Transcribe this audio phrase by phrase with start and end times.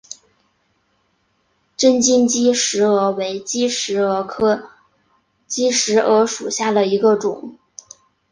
[1.77, 4.71] 针茎姬石蛾为姬石蛾科
[5.45, 7.59] 姬石蛾属下的一个种。